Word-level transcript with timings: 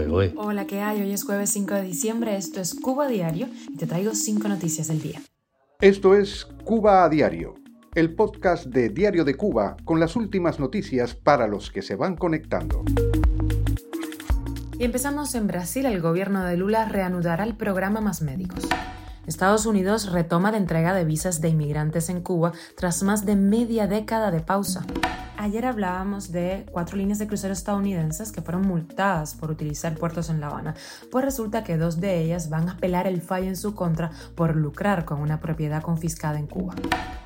¿eh? 0.00 0.32
Hola, 0.36 0.66
¿qué 0.66 0.80
hay? 0.80 1.02
Hoy 1.02 1.12
es 1.12 1.24
jueves 1.24 1.50
5 1.50 1.74
de 1.74 1.82
diciembre, 1.82 2.36
esto 2.36 2.60
es 2.60 2.74
Cuba 2.74 3.08
Diario 3.08 3.48
y 3.68 3.76
te 3.76 3.86
traigo 3.86 4.14
5 4.14 4.48
noticias 4.48 4.88
del 4.88 5.02
día. 5.02 5.20
Esto 5.80 6.14
es 6.14 6.46
Cuba 6.64 7.04
a 7.04 7.08
Diario, 7.10 7.56
el 7.94 8.14
podcast 8.14 8.66
de 8.66 8.88
Diario 8.88 9.24
de 9.24 9.34
Cuba 9.34 9.76
con 9.84 10.00
las 10.00 10.16
últimas 10.16 10.58
noticias 10.58 11.14
para 11.14 11.46
los 11.46 11.70
que 11.70 11.82
se 11.82 11.94
van 11.94 12.16
conectando. 12.16 12.84
Y 14.78 14.84
empezamos 14.84 15.34
en 15.34 15.46
Brasil, 15.46 15.84
el 15.84 16.00
gobierno 16.00 16.42
de 16.44 16.56
Lula 16.56 16.88
reanudará 16.88 17.44
el 17.44 17.54
programa 17.54 18.00
Más 18.00 18.22
Médicos. 18.22 18.66
Estados 19.26 19.66
Unidos 19.66 20.10
retoma 20.10 20.50
la 20.52 20.56
entrega 20.56 20.94
de 20.94 21.04
visas 21.04 21.40
de 21.42 21.50
inmigrantes 21.50 22.08
en 22.08 22.22
Cuba 22.22 22.52
tras 22.76 23.02
más 23.02 23.26
de 23.26 23.36
media 23.36 23.86
década 23.86 24.30
de 24.30 24.40
pausa. 24.40 24.86
Ayer 25.42 25.66
hablábamos 25.66 26.30
de 26.30 26.64
cuatro 26.70 26.96
líneas 26.96 27.18
de 27.18 27.26
crucero 27.26 27.52
estadounidenses 27.52 28.30
que 28.30 28.42
fueron 28.42 28.62
multadas 28.62 29.34
por 29.34 29.50
utilizar 29.50 29.98
puertos 29.98 30.30
en 30.30 30.40
La 30.40 30.46
Habana, 30.46 30.76
pues 31.10 31.24
resulta 31.24 31.64
que 31.64 31.76
dos 31.76 32.00
de 32.00 32.20
ellas 32.20 32.48
van 32.48 32.68
a 32.68 32.74
apelar 32.74 33.08
el 33.08 33.20
fallo 33.20 33.48
en 33.48 33.56
su 33.56 33.74
contra 33.74 34.12
por 34.36 34.54
lucrar 34.54 35.04
con 35.04 35.18
una 35.20 35.40
propiedad 35.40 35.82
confiscada 35.82 36.38
en 36.38 36.46
Cuba. 36.46 36.76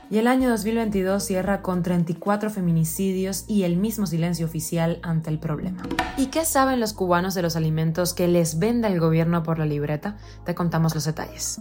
Y 0.09 0.16
el 0.16 0.29
año 0.29 0.48
2022 0.48 1.23
cierra 1.23 1.60
con 1.60 1.83
34 1.83 2.48
feminicidios 2.48 3.45
y 3.48 3.65
el 3.65 3.77
mismo 3.77 4.07
silencio 4.07 4.46
oficial 4.46 4.98
ante 5.02 5.29
el 5.29 5.38
problema. 5.38 5.83
¿Y 6.16 6.29
qué 6.29 6.46
saben 6.46 6.80
los 6.80 6.95
cubanos 6.95 7.35
de 7.35 7.43
los 7.43 7.55
alimentos 7.55 8.15
que 8.15 8.29
les 8.29 8.59
venda 8.59 8.88
el 8.88 8.98
gobierno 8.98 9.43
por 9.43 9.59
la 9.59 9.66
libreta? 9.66 10.16
Te 10.46 10.55
contamos 10.55 10.95
los 10.95 11.05
detalles. 11.05 11.60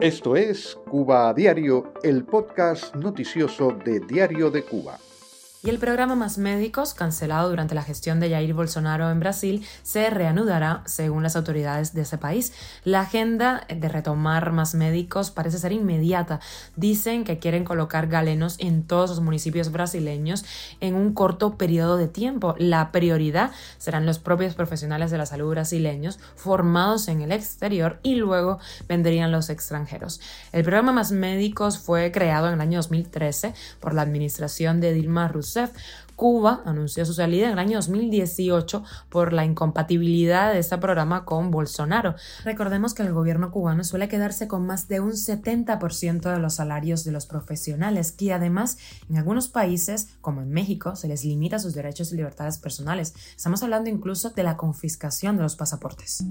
Esto 0.00 0.36
es 0.36 0.78
Cuba 0.88 1.28
a 1.28 1.34
Diario, 1.34 1.92
el 2.02 2.24
podcast 2.24 2.94
noticioso 2.94 3.76
de 3.84 4.00
Diario 4.00 4.50
de 4.50 4.62
Cuba. 4.62 4.98
Y 5.60 5.70
el 5.70 5.80
programa 5.80 6.14
Más 6.14 6.38
Médicos, 6.38 6.94
cancelado 6.94 7.50
durante 7.50 7.74
la 7.74 7.82
gestión 7.82 8.20
de 8.20 8.30
Jair 8.30 8.54
Bolsonaro 8.54 9.10
en 9.10 9.18
Brasil, 9.18 9.66
se 9.82 10.08
reanudará 10.08 10.84
según 10.86 11.24
las 11.24 11.34
autoridades 11.34 11.94
de 11.94 12.02
ese 12.02 12.16
país. 12.16 12.52
La 12.84 13.00
agenda 13.00 13.66
de 13.68 13.88
retomar 13.88 14.52
más 14.52 14.76
médicos 14.76 15.32
parece 15.32 15.58
ser 15.58 15.72
inmediata. 15.72 16.38
Dicen 16.76 17.24
que 17.24 17.40
quieren 17.40 17.64
colocar 17.64 18.06
galenos 18.06 18.54
en 18.60 18.84
todos 18.84 19.10
los 19.10 19.20
municipios 19.20 19.72
brasileños 19.72 20.44
en 20.78 20.94
un 20.94 21.12
corto 21.12 21.58
periodo 21.58 21.96
de 21.96 22.06
tiempo. 22.06 22.54
La 22.58 22.92
prioridad 22.92 23.50
serán 23.78 24.06
los 24.06 24.20
propios 24.20 24.54
profesionales 24.54 25.10
de 25.10 25.18
la 25.18 25.26
salud 25.26 25.50
brasileños 25.50 26.20
formados 26.36 27.08
en 27.08 27.20
el 27.20 27.32
exterior 27.32 27.98
y 28.04 28.14
luego 28.14 28.60
vendrían 28.88 29.32
los 29.32 29.50
extranjeros. 29.50 30.20
El 30.52 30.62
programa 30.62 30.92
Más 30.92 31.10
Médicos 31.10 31.78
fue 31.78 32.12
creado 32.12 32.46
en 32.46 32.54
el 32.54 32.60
año 32.60 32.78
2013 32.78 33.54
por 33.80 33.92
la 33.92 34.02
administración 34.02 34.80
de 34.80 34.92
Dilma 34.92 35.26
Rousseff 35.26 35.47
Joseph 35.48 35.72
Cuba 36.18 36.62
anunció 36.64 37.06
su 37.06 37.14
salida 37.14 37.46
en 37.46 37.52
el 37.52 37.60
año 37.60 37.76
2018 37.78 38.82
por 39.08 39.32
la 39.32 39.44
incompatibilidad 39.44 40.52
de 40.52 40.58
este 40.58 40.76
programa 40.78 41.24
con 41.24 41.52
Bolsonaro. 41.52 42.16
Recordemos 42.44 42.92
que 42.92 43.04
el 43.04 43.12
gobierno 43.12 43.52
cubano 43.52 43.84
suele 43.84 44.08
quedarse 44.08 44.48
con 44.48 44.66
más 44.66 44.88
de 44.88 44.98
un 44.98 45.12
70% 45.12 46.22
de 46.22 46.40
los 46.40 46.54
salarios 46.54 47.04
de 47.04 47.12
los 47.12 47.26
profesionales, 47.26 48.10
que 48.10 48.32
además 48.32 48.78
en 49.08 49.16
algunos 49.16 49.46
países, 49.46 50.08
como 50.20 50.42
en 50.42 50.50
México, 50.50 50.96
se 50.96 51.06
les 51.06 51.24
limita 51.24 51.60
sus 51.60 51.72
derechos 51.72 52.10
y 52.10 52.16
libertades 52.16 52.58
personales. 52.58 53.14
Estamos 53.36 53.62
hablando 53.62 53.88
incluso 53.88 54.30
de 54.30 54.42
la 54.42 54.56
confiscación 54.56 55.36
de 55.36 55.44
los 55.44 55.54
pasaportes. 55.54 56.24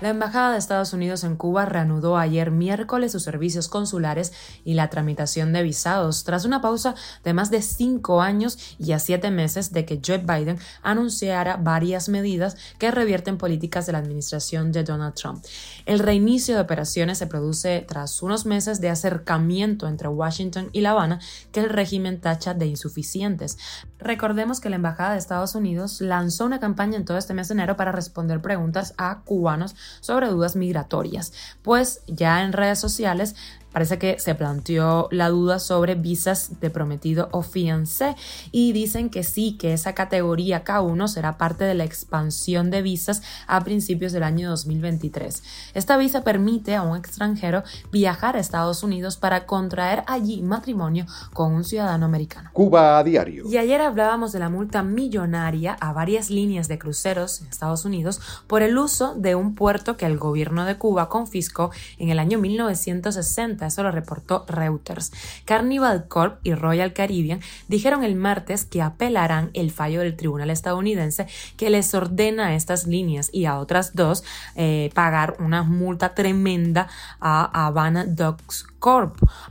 La 0.00 0.08
Embajada 0.08 0.52
de 0.52 0.58
Estados 0.58 0.94
Unidos 0.94 1.24
en 1.24 1.36
Cuba 1.36 1.66
reanudó 1.66 2.16
ayer 2.16 2.50
miércoles 2.50 3.12
sus 3.12 3.24
servicios 3.24 3.68
consulares 3.68 4.32
y 4.64 4.72
la 4.72 4.88
tramitación 4.88 5.52
de 5.52 5.62
visados, 5.62 6.24
tras 6.24 6.46
una 6.46 6.62
pausa 6.62 6.94
de 7.22 7.34
más 7.34 7.50
de 7.50 7.60
cinco 7.60 8.22
años 8.22 8.76
y 8.78 8.92
a 8.92 8.98
siete 8.98 9.25
meses 9.30 9.72
de 9.72 9.84
que 9.84 10.00
Joe 10.04 10.18
Biden 10.18 10.58
anunciara 10.82 11.56
varias 11.56 12.08
medidas 12.08 12.56
que 12.78 12.90
revierten 12.90 13.38
políticas 13.38 13.86
de 13.86 13.92
la 13.92 13.98
administración 13.98 14.72
de 14.72 14.84
Donald 14.84 15.14
Trump. 15.14 15.44
El 15.84 15.98
reinicio 15.98 16.54
de 16.54 16.60
operaciones 16.60 17.18
se 17.18 17.26
produce 17.26 17.84
tras 17.86 18.22
unos 18.22 18.46
meses 18.46 18.80
de 18.80 18.90
acercamiento 18.90 19.88
entre 19.88 20.08
Washington 20.08 20.70
y 20.72 20.80
La 20.80 20.90
Habana 20.90 21.20
que 21.52 21.60
el 21.60 21.70
régimen 21.70 22.20
tacha 22.20 22.54
de 22.54 22.66
insuficientes. 22.66 23.58
Recordemos 23.98 24.60
que 24.60 24.70
la 24.70 24.76
Embajada 24.76 25.12
de 25.12 25.18
Estados 25.18 25.54
Unidos 25.54 26.00
lanzó 26.00 26.44
una 26.44 26.60
campaña 26.60 26.96
en 26.96 27.04
todo 27.04 27.18
este 27.18 27.34
mes 27.34 27.48
de 27.48 27.54
enero 27.54 27.76
para 27.76 27.92
responder 27.92 28.40
preguntas 28.40 28.94
a 28.98 29.22
cubanos 29.24 29.74
sobre 30.00 30.28
dudas 30.28 30.56
migratorias, 30.56 31.32
pues 31.62 32.02
ya 32.06 32.42
en 32.42 32.52
redes 32.52 32.78
sociales 32.78 33.34
parece 33.76 33.98
que 33.98 34.18
se 34.18 34.34
planteó 34.34 35.06
la 35.10 35.28
duda 35.28 35.58
sobre 35.58 35.96
visas 35.96 36.60
de 36.62 36.70
prometido 36.70 37.28
o 37.30 37.42
fiancé 37.42 38.16
y 38.50 38.72
dicen 38.72 39.10
que 39.10 39.22
sí, 39.22 39.58
que 39.58 39.74
esa 39.74 39.94
categoría 39.94 40.64
K1 40.64 41.08
será 41.08 41.36
parte 41.36 41.64
de 41.64 41.74
la 41.74 41.84
expansión 41.84 42.70
de 42.70 42.80
visas 42.80 43.20
a 43.46 43.62
principios 43.64 44.12
del 44.12 44.22
año 44.22 44.48
2023. 44.48 45.42
Esta 45.74 45.98
visa 45.98 46.24
permite 46.24 46.74
a 46.74 46.80
un 46.80 46.96
extranjero 46.96 47.64
viajar 47.92 48.36
a 48.36 48.40
Estados 48.40 48.82
Unidos 48.82 49.18
para 49.18 49.44
contraer 49.44 50.04
allí 50.06 50.40
matrimonio 50.40 51.04
con 51.34 51.52
un 51.52 51.62
ciudadano 51.62 52.06
americano. 52.06 52.48
Cuba 52.54 52.98
a 52.98 53.04
diario. 53.04 53.44
Y 53.46 53.58
ayer 53.58 53.82
hablábamos 53.82 54.32
de 54.32 54.38
la 54.38 54.48
multa 54.48 54.82
millonaria 54.82 55.76
a 55.80 55.92
varias 55.92 56.30
líneas 56.30 56.68
de 56.68 56.78
cruceros 56.78 57.42
en 57.42 57.48
Estados 57.48 57.84
Unidos 57.84 58.22
por 58.46 58.62
el 58.62 58.78
uso 58.78 59.14
de 59.16 59.34
un 59.34 59.54
puerto 59.54 59.98
que 59.98 60.06
el 60.06 60.16
gobierno 60.16 60.64
de 60.64 60.78
Cuba 60.78 61.10
confiscó 61.10 61.70
en 61.98 62.08
el 62.08 62.18
año 62.18 62.38
1960 62.38 63.65
eso 63.66 63.82
lo 63.82 63.90
reportó 63.90 64.44
Reuters. 64.48 65.12
Carnival 65.44 66.08
Corp 66.08 66.38
y 66.42 66.54
Royal 66.54 66.92
Caribbean 66.92 67.40
dijeron 67.68 68.04
el 68.04 68.14
martes 68.14 68.64
que 68.64 68.82
apelarán 68.82 69.50
el 69.54 69.70
fallo 69.70 70.00
del 70.00 70.16
tribunal 70.16 70.50
estadounidense 70.50 71.26
que 71.56 71.70
les 71.70 71.94
ordena 71.94 72.48
a 72.48 72.54
estas 72.54 72.86
líneas 72.86 73.30
y 73.32 73.46
a 73.46 73.58
otras 73.58 73.94
dos 73.94 74.24
eh, 74.54 74.90
pagar 74.94 75.36
una 75.38 75.62
multa 75.62 76.14
tremenda 76.14 76.88
a 77.20 77.66
Havana 77.66 78.04
Docks 78.04 78.66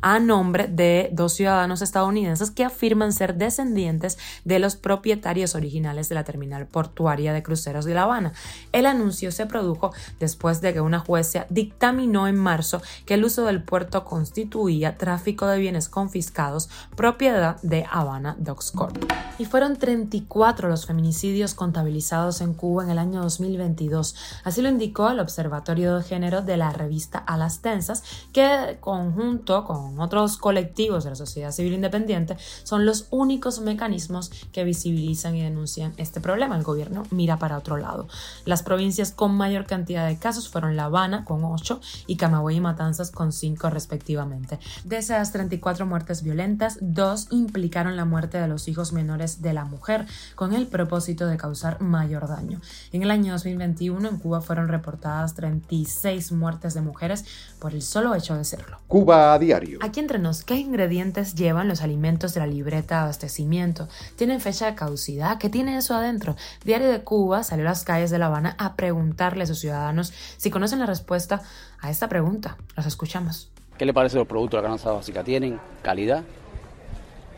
A 0.01 0.19
nombre 0.19 0.69
de 0.69 1.09
dos 1.11 1.33
ciudadanos 1.33 1.81
estadounidenses 1.81 2.51
que 2.51 2.63
afirman 2.63 3.11
ser 3.11 3.35
descendientes 3.35 4.17
de 4.45 4.59
los 4.59 4.77
propietarios 4.77 5.55
originales 5.55 6.07
de 6.07 6.15
la 6.15 6.23
terminal 6.23 6.67
portuaria 6.67 7.33
de 7.33 7.43
cruceros 7.43 7.83
de 7.83 7.93
La 7.93 8.03
Habana. 8.03 8.31
El 8.71 8.85
anuncio 8.85 9.33
se 9.33 9.45
produjo 9.45 9.91
después 10.21 10.61
de 10.61 10.71
que 10.71 10.79
una 10.79 10.99
jueza 10.99 11.47
dictaminó 11.49 12.29
en 12.29 12.37
marzo 12.37 12.81
que 13.05 13.15
el 13.15 13.25
uso 13.25 13.43
del 13.43 13.61
puerto 13.61 14.05
constituía 14.05 14.97
tráfico 14.97 15.47
de 15.47 15.59
bienes 15.59 15.89
confiscados 15.89 16.69
propiedad 16.95 17.61
de 17.61 17.85
Havana 17.91 18.37
Docks 18.39 18.71
Corp. 18.71 19.03
Y 19.37 19.43
fueron 19.43 19.75
34 19.75 20.69
los 20.69 20.85
feminicidios 20.85 21.53
contabilizados 21.53 22.39
en 22.39 22.53
Cuba 22.53 22.85
en 22.85 22.89
el 22.89 22.99
año 22.99 23.21
2022. 23.21 24.15
Así 24.45 24.61
lo 24.61 24.69
indicó 24.69 25.09
el 25.09 25.19
Observatorio 25.19 25.97
de 25.97 26.03
Género 26.03 26.41
de 26.41 26.55
la 26.55 26.71
revista 26.71 27.21
A 27.27 27.35
Tensas, 27.61 28.03
que 28.31 28.77
conjunto 29.25 29.35
junto 29.35 29.65
con 29.65 29.99
otros 29.99 30.37
colectivos 30.37 31.03
de 31.03 31.09
la 31.09 31.15
sociedad 31.15 31.51
civil 31.51 31.73
independiente, 31.73 32.37
son 32.63 32.85
los 32.85 33.07
únicos 33.09 33.59
mecanismos 33.59 34.31
que 34.51 34.63
visibilizan 34.63 35.35
y 35.35 35.41
denuncian 35.41 35.93
este 35.97 36.21
problema. 36.21 36.55
El 36.55 36.63
gobierno 36.63 37.03
mira 37.09 37.37
para 37.37 37.57
otro 37.57 37.77
lado. 37.77 38.07
Las 38.45 38.61
provincias 38.61 39.11
con 39.11 39.35
mayor 39.35 39.65
cantidad 39.65 40.07
de 40.07 40.17
casos 40.17 40.47
fueron 40.47 40.75
La 40.75 40.85
Habana 40.85 41.25
con 41.25 41.43
8 41.43 41.81
y 42.05 42.17
Camagüey 42.17 42.57
y 42.57 42.61
Matanzas 42.61 43.09
con 43.09 43.31
5 43.31 43.69
respectivamente. 43.71 44.59
De 44.83 44.97
esas 44.97 45.31
34 45.31 45.85
muertes 45.85 46.21
violentas, 46.21 46.77
dos 46.81 47.27
implicaron 47.31 47.97
la 47.97 48.05
muerte 48.05 48.37
de 48.39 48.47
los 48.47 48.67
hijos 48.67 48.93
menores 48.93 49.41
de 49.41 49.53
la 49.53 49.65
mujer 49.65 50.05
con 50.35 50.53
el 50.53 50.67
propósito 50.67 51.25
de 51.25 51.37
causar 51.37 51.81
mayor 51.81 52.27
daño. 52.27 52.61
En 52.91 53.01
el 53.01 53.11
año 53.11 53.33
2021 53.33 54.07
en 54.07 54.19
Cuba 54.19 54.41
fueron 54.41 54.67
reportadas 54.67 55.33
36 55.33 56.31
muertes 56.31 56.73
de 56.75 56.81
mujeres 56.81 57.25
por 57.59 57.73
el 57.73 57.81
solo 57.81 58.13
hecho 58.13 58.35
de 58.35 58.45
serlo. 58.45 58.79
Cuba 58.87 59.04
a 59.13 59.37
diario. 59.39 59.79
Aquí 59.81 59.99
entre 59.99 60.19
nos, 60.19 60.43
¿qué 60.43 60.55
ingredientes 60.55 61.35
llevan 61.35 61.67
los 61.67 61.81
alimentos 61.81 62.33
de 62.33 62.39
la 62.39 62.47
libreta 62.47 62.95
de 62.95 63.01
abastecimiento? 63.01 63.87
¿Tienen 64.15 64.41
fecha 64.41 64.65
de 64.65 64.75
caducidad? 64.75 65.37
¿Qué 65.37 65.49
tiene 65.49 65.77
eso 65.77 65.95
adentro? 65.95 66.35
Diario 66.63 66.89
de 66.89 67.01
Cuba 67.01 67.43
salió 67.43 67.65
a 67.65 67.69
las 67.69 67.83
calles 67.83 68.11
de 68.11 68.17
La 68.17 68.27
Habana 68.27 68.55
a 68.57 68.75
preguntarle 68.75 69.43
a 69.43 69.47
sus 69.47 69.59
ciudadanos 69.59 70.13
si 70.37 70.49
conocen 70.49 70.79
la 70.79 70.85
respuesta 70.85 71.41
a 71.81 71.89
esta 71.89 72.07
pregunta. 72.07 72.57
Los 72.75 72.85
escuchamos. 72.85 73.49
¿Qué 73.77 73.85
le 73.85 73.93
parece 73.93 74.17
los 74.17 74.27
productos 74.27 74.57
de 74.57 74.61
la 74.61 74.67
canasta 74.69 74.91
básica? 74.91 75.23
¿Tienen 75.23 75.59
calidad? 75.81 76.23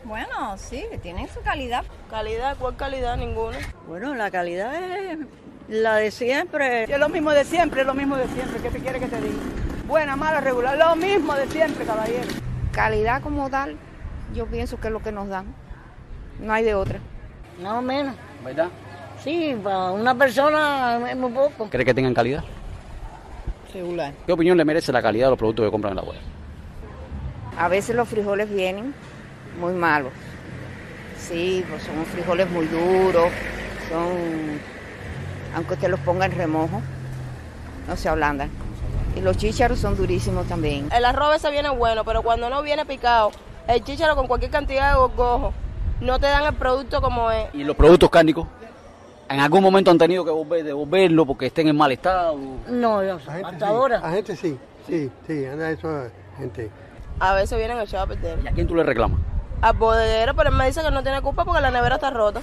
Bueno, 0.04 0.56
sí, 0.56 0.84
tienen 1.02 1.28
su 1.28 1.40
calidad. 1.42 1.84
¿Calidad? 2.08 2.56
¿Cuál 2.58 2.76
calidad? 2.76 3.16
Ninguna. 3.16 3.58
Bueno, 3.86 4.14
la 4.14 4.30
calidad 4.30 4.74
es 4.74 5.18
la 5.68 5.96
de 5.96 6.10
siempre. 6.10 6.84
Es 6.84 6.98
lo 6.98 7.08
mismo 7.08 7.32
de 7.32 7.44
siempre, 7.44 7.82
es 7.82 7.86
lo 7.86 7.94
mismo 7.94 8.16
de 8.16 8.26
siempre. 8.28 8.60
¿Qué 8.62 8.70
te 8.70 8.78
quiere 8.78 9.00
que 9.00 9.06
te 9.06 9.20
diga? 9.20 9.67
Buena, 9.88 10.16
mala, 10.16 10.40
regular, 10.40 10.76
lo 10.76 10.94
mismo 10.94 11.34
de 11.34 11.48
siempre, 11.48 11.84
caballero. 11.86 12.28
Calidad 12.72 13.22
como 13.22 13.48
tal, 13.48 13.76
yo 14.34 14.46
pienso 14.46 14.78
que 14.78 14.88
es 14.88 14.92
lo 14.92 15.00
que 15.00 15.10
nos 15.10 15.28
dan. 15.28 15.46
No 16.40 16.52
hay 16.52 16.62
de 16.62 16.74
otra. 16.74 17.00
No 17.60 17.80
menos. 17.82 18.14
¿Verdad? 18.44 18.68
Sí, 19.24 19.58
para 19.64 19.90
una 19.90 20.14
persona 20.14 21.10
es 21.10 21.16
muy 21.16 21.32
poco. 21.32 21.68
¿Cree 21.70 21.84
que 21.84 21.94
tengan 21.94 22.14
calidad? 22.14 22.44
Regular. 23.72 24.12
¿Qué 24.26 24.32
opinión 24.32 24.56
le 24.56 24.64
merece 24.64 24.92
la 24.92 25.02
calidad 25.02 25.26
de 25.26 25.30
los 25.30 25.38
productos 25.38 25.64
que 25.66 25.70
compran 25.70 25.92
en 25.92 25.96
la 25.96 26.02
web? 26.02 26.18
A 27.58 27.66
veces 27.68 27.96
los 27.96 28.08
frijoles 28.08 28.48
vienen 28.48 28.94
muy 29.58 29.72
malos. 29.72 30.12
Sí, 31.18 31.64
pues 31.68 31.82
son 31.82 32.04
frijoles 32.06 32.48
muy 32.50 32.66
duros, 32.66 33.30
son 33.90 34.60
aunque 35.56 35.74
usted 35.74 35.88
los 35.88 36.00
ponga 36.00 36.26
en 36.26 36.32
remojo, 36.32 36.80
no 37.88 37.96
se 37.96 38.08
ablandan. 38.08 38.50
Y 39.16 39.20
los 39.20 39.36
chícharos 39.36 39.78
son 39.78 39.96
durísimos 39.96 40.46
también. 40.46 40.88
El 40.92 41.04
arroz 41.04 41.40
se 41.40 41.50
viene 41.50 41.70
bueno, 41.70 42.04
pero 42.04 42.22
cuando 42.22 42.48
no 42.50 42.62
viene 42.62 42.84
picado, 42.86 43.32
el 43.66 43.82
chícharo 43.82 44.14
con 44.16 44.26
cualquier 44.26 44.50
cantidad 44.50 44.92
de 44.92 44.98
gorgojo, 44.98 45.52
no 46.00 46.18
te 46.18 46.26
dan 46.26 46.44
el 46.44 46.54
producto 46.54 47.00
como 47.00 47.30
es. 47.30 47.52
¿Y 47.54 47.64
los 47.64 47.76
productos 47.76 48.10
cárnicos? 48.10 48.46
¿En 49.28 49.40
algún 49.40 49.62
momento 49.62 49.90
han 49.90 49.98
tenido 49.98 50.24
que 50.24 50.30
volver, 50.30 50.64
devolverlo 50.64 51.26
porque 51.26 51.46
estén 51.46 51.68
en 51.68 51.76
mal 51.76 51.92
estado? 51.92 52.38
No, 52.68 53.04
yo, 53.04 53.16
A 53.16 53.32
gente 53.32 53.46
hasta 53.46 53.66
sí, 53.66 53.72
ahora. 53.72 53.98
A 54.02 54.10
gente 54.12 54.36
sí, 54.36 54.58
sí, 54.86 55.10
sí, 55.26 55.44
anda 55.44 55.70
eso 55.70 55.88
gente. 56.38 56.70
A 57.20 57.34
veces 57.34 57.58
vienen 57.58 57.78
echados 57.78 58.06
a 58.06 58.08
perder. 58.08 58.38
¿Y 58.42 58.48
a 58.48 58.52
quién 58.52 58.66
tú 58.66 58.74
le 58.74 58.84
reclamas? 58.84 59.20
Al 59.60 59.74
bodeguero, 59.74 60.34
pero 60.34 60.50
él 60.50 60.54
me 60.54 60.66
dice 60.66 60.82
que 60.82 60.90
no 60.90 61.02
tiene 61.02 61.20
culpa 61.20 61.44
porque 61.44 61.60
la 61.60 61.70
nevera 61.70 61.96
está 61.96 62.10
rota. 62.10 62.40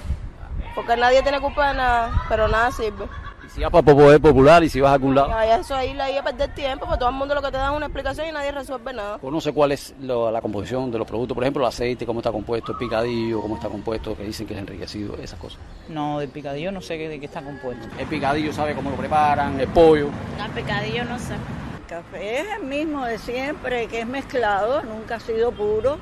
Porque 0.74 0.96
nadie 0.96 1.22
tiene 1.22 1.40
culpa 1.40 1.68
de 1.68 1.78
nada, 1.78 2.22
pero 2.28 2.46
nada 2.46 2.70
sirve. 2.70 3.06
Y 3.46 3.50
si 3.50 3.60
vas 3.62 3.70
para 3.70 3.82
poder 3.84 4.20
popular 4.20 4.62
y 4.64 4.68
si 4.68 4.80
vas 4.80 4.90
a 4.90 4.94
algún 4.94 5.14
lado. 5.14 5.28
vaya 5.28 5.58
eso 5.58 5.74
ahí, 5.74 5.98
ahí 6.00 6.16
a 6.16 6.22
perder 6.22 6.52
tiempo, 6.54 6.84
porque 6.86 6.98
todo 6.98 7.08
el 7.10 7.14
mundo 7.14 7.34
lo 7.34 7.42
que 7.42 7.50
te 7.50 7.56
da 7.56 7.70
es 7.70 7.76
una 7.76 7.86
explicación 7.86 8.28
y 8.28 8.32
nadie 8.32 8.52
resuelve 8.52 8.92
nada. 8.92 9.18
Conoce 9.18 9.52
cuál 9.52 9.72
es 9.72 9.94
lo- 10.00 10.30
la 10.30 10.40
composición 10.42 10.90
de 10.90 10.98
los 10.98 11.06
productos, 11.06 11.34
por 11.34 11.44
ejemplo, 11.44 11.62
el 11.62 11.68
aceite, 11.68 12.04
cómo 12.04 12.20
está 12.20 12.32
compuesto, 12.32 12.72
el 12.72 12.78
picadillo, 12.78 13.40
cómo 13.40 13.54
está 13.56 13.68
compuesto, 13.68 14.16
que 14.16 14.24
dicen 14.24 14.46
que 14.46 14.54
es 14.54 14.60
enriquecido, 14.60 15.16
esas 15.16 15.38
cosas. 15.38 15.58
No, 15.88 16.18
del 16.18 16.28
picadillo 16.28 16.72
no 16.72 16.80
sé 16.80 16.96
de 16.98 17.20
qué 17.20 17.26
está 17.26 17.40
compuesto. 17.42 17.86
El 17.98 18.06
picadillo 18.06 18.52
sabe 18.52 18.74
cómo 18.74 18.90
lo 18.90 18.96
preparan, 18.96 19.58
el 19.60 19.68
pollo. 19.68 20.08
El 20.44 20.50
pecadillo 20.52 21.04
no 21.04 21.18
sé. 21.18 21.34
El 21.34 21.86
café 21.88 22.40
es 22.40 22.46
el 22.60 22.64
mismo 22.66 23.04
de 23.04 23.18
siempre, 23.18 23.86
que 23.86 24.00
es 24.00 24.06
mezclado, 24.06 24.82
nunca 24.82 25.16
ha 25.16 25.20
sido 25.20 25.52
puro. 25.52 25.98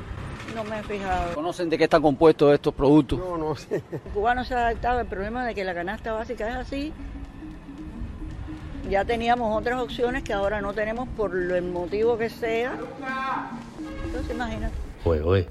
No 0.54 0.62
me 0.64 0.78
he 0.78 0.82
fijado. 0.82 1.34
¿Conocen 1.34 1.68
de 1.68 1.76
qué 1.78 1.84
están 1.84 2.00
compuestos 2.02 2.52
estos 2.54 2.72
productos? 2.74 3.18
No, 3.18 3.36
no 3.36 3.54
sé. 3.56 3.82
El 3.90 4.00
cubano 4.12 4.44
se 4.44 4.54
ha 4.54 4.68
adaptado 4.68 5.00
al 5.00 5.06
problema 5.06 5.44
de 5.44 5.54
que 5.54 5.64
la 5.64 5.74
canasta 5.74 6.12
básica 6.12 6.48
es 6.48 6.54
así. 6.56 6.92
Ya 8.88 9.04
teníamos 9.04 9.56
otras 9.56 9.80
opciones 9.80 10.22
que 10.22 10.32
ahora 10.32 10.60
no 10.60 10.72
tenemos 10.72 11.08
por 11.16 11.34
el 11.36 11.62
motivo 11.62 12.18
que 12.18 12.28
sea. 12.28 12.74
Entonces 14.04 14.30
imagínate. 14.34 14.83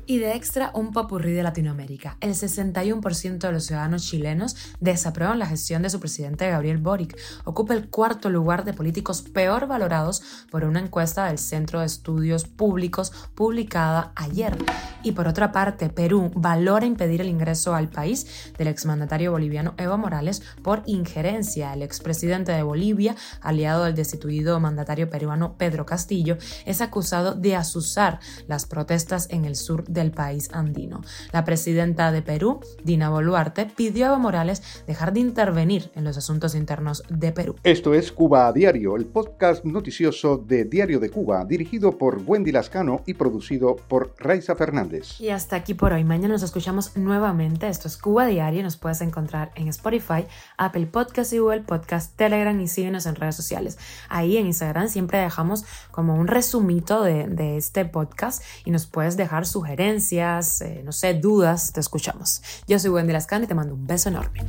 Y 0.07 0.17
de 0.17 0.33
extra, 0.33 0.71
un 0.73 0.91
papurrí 0.91 1.31
de 1.31 1.43
Latinoamérica. 1.43 2.17
El 2.21 2.31
61% 2.31 3.37
de 3.37 3.51
los 3.51 3.65
ciudadanos 3.65 4.03
chilenos 4.03 4.55
desaprueban 4.79 5.37
la 5.37 5.45
gestión 5.45 5.83
de 5.83 5.91
su 5.91 5.99
presidente 5.99 6.49
Gabriel 6.49 6.79
Boric. 6.79 7.15
Ocupa 7.45 7.75
el 7.75 7.87
cuarto 7.89 8.29
lugar 8.29 8.65
de 8.65 8.73
políticos 8.73 9.21
peor 9.21 9.67
valorados 9.67 10.23
por 10.49 10.63
una 10.63 10.79
encuesta 10.79 11.27
del 11.27 11.37
Centro 11.37 11.81
de 11.81 11.85
Estudios 11.85 12.45
Públicos 12.45 13.11
publicada 13.35 14.11
ayer. 14.15 14.57
Y 15.03 15.11
por 15.11 15.27
otra 15.27 15.51
parte, 15.51 15.89
Perú 15.89 16.31
valora 16.33 16.85
impedir 16.85 17.21
el 17.21 17.27
ingreso 17.27 17.75
al 17.75 17.89
país 17.89 18.53
del 18.57 18.69
exmandatario 18.69 19.31
boliviano 19.31 19.75
Evo 19.77 19.97
Morales 19.97 20.41
por 20.63 20.81
injerencia. 20.85 21.73
El 21.73 21.83
expresidente 21.83 22.51
de 22.53 22.63
Bolivia, 22.63 23.15
aliado 23.41 23.83
del 23.83 23.95
destituido 23.95 24.59
mandatario 24.59 25.09
peruano 25.09 25.57
Pedro 25.57 25.85
Castillo, 25.85 26.37
es 26.65 26.81
acusado 26.81 27.35
de 27.35 27.55
asusar 27.55 28.19
las 28.47 28.65
protestas 28.65 29.27
en 29.29 29.42
el 29.45 29.55
sur 29.55 29.83
del 29.85 30.11
país 30.11 30.49
andino. 30.53 31.01
La 31.31 31.43
presidenta 31.43 32.11
de 32.11 32.21
Perú, 32.21 32.59
Dina 32.83 33.09
Boluarte, 33.09 33.65
pidió 33.65 34.05
a 34.05 34.09
Evo 34.09 34.19
Morales 34.19 34.63
dejar 34.87 35.13
de 35.13 35.19
intervenir 35.19 35.91
en 35.95 36.03
los 36.03 36.17
asuntos 36.17 36.55
internos 36.55 37.03
de 37.09 37.31
Perú. 37.31 37.55
Esto 37.63 37.93
es 37.93 38.11
Cuba 38.11 38.47
a 38.47 38.53
Diario, 38.53 38.95
el 38.95 39.05
podcast 39.05 39.65
noticioso 39.65 40.37
de 40.37 40.65
Diario 40.65 40.99
de 40.99 41.09
Cuba, 41.09 41.45
dirigido 41.45 41.97
por 41.97 42.21
Wendy 42.25 42.51
Lascano 42.51 43.01
y 43.05 43.13
producido 43.13 43.75
por 43.75 44.15
Raiza 44.17 44.55
Fernández. 44.55 45.19
Y 45.19 45.29
hasta 45.29 45.55
aquí 45.55 45.73
por 45.73 45.93
hoy. 45.93 46.03
Mañana 46.03 46.33
nos 46.33 46.43
escuchamos 46.43 46.95
nuevamente. 46.97 47.67
Esto 47.67 47.87
es 47.87 47.97
Cuba 47.97 48.25
Diario. 48.25 48.63
Nos 48.63 48.77
puedes 48.77 49.01
encontrar 49.01 49.51
en 49.55 49.67
Spotify, 49.67 50.25
Apple 50.57 50.87
Podcast 50.87 51.33
y 51.33 51.39
Google 51.39 51.61
Podcast, 51.61 52.15
Telegram 52.15 52.59
y 52.59 52.67
síguenos 52.67 53.05
en 53.05 53.15
redes 53.15 53.35
sociales. 53.35 53.77
Ahí 54.09 54.37
en 54.37 54.47
Instagram 54.47 54.89
siempre 54.89 55.19
dejamos 55.19 55.65
como 55.91 56.15
un 56.15 56.27
resumito 56.27 57.03
de, 57.03 57.27
de 57.27 57.57
este 57.57 57.85
podcast 57.85 58.43
y 58.65 58.71
nos 58.71 58.85
puedes 58.85 59.17
sugerencias, 59.45 60.61
eh, 60.61 60.81
no 60.85 60.91
sé, 60.91 61.13
dudas. 61.15 61.73
Te 61.73 61.79
escuchamos. 61.79 62.41
Yo 62.67 62.79
soy 62.79 62.91
Wendy 62.91 63.13
Lascano 63.13 63.45
y 63.45 63.47
te 63.47 63.55
mando 63.55 63.73
un 63.73 63.85
beso 63.87 64.09
enorme. 64.09 64.41